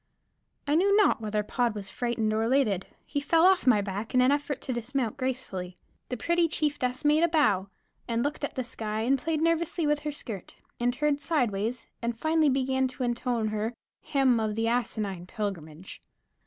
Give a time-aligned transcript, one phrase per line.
[0.65, 4.21] I knew not whether Pod was frightened or elated; he fell off my back in
[4.23, 5.77] an effort to dismount gracefully.
[6.09, 7.67] The pretty chieftess made a bow,
[8.07, 11.85] and looked at the sky, and played nervously with her skirt, and turned side ways,
[12.01, 16.01] and finally began to intone her "Him of the Asinine Pilgrimage."